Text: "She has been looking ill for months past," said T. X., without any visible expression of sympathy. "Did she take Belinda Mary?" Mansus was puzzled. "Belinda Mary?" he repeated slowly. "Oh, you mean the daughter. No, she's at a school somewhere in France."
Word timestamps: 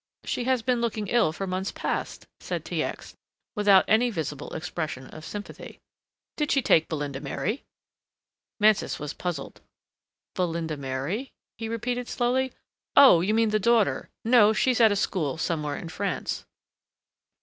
"She 0.25 0.45
has 0.45 0.63
been 0.63 0.81
looking 0.81 1.09
ill 1.09 1.31
for 1.31 1.45
months 1.45 1.71
past," 1.71 2.25
said 2.39 2.65
T. 2.65 2.81
X., 2.81 3.15
without 3.55 3.85
any 3.87 4.09
visible 4.09 4.51
expression 4.55 5.05
of 5.05 5.23
sympathy. 5.23 5.77
"Did 6.37 6.51
she 6.51 6.63
take 6.63 6.87
Belinda 6.89 7.19
Mary?" 7.19 7.61
Mansus 8.59 8.97
was 8.97 9.13
puzzled. 9.13 9.61
"Belinda 10.33 10.75
Mary?" 10.75 11.29
he 11.59 11.69
repeated 11.69 12.07
slowly. 12.07 12.51
"Oh, 12.95 13.21
you 13.21 13.35
mean 13.35 13.49
the 13.49 13.59
daughter. 13.59 14.09
No, 14.25 14.53
she's 14.53 14.81
at 14.81 14.91
a 14.91 14.95
school 14.95 15.37
somewhere 15.37 15.77
in 15.77 15.87
France." 15.89 16.45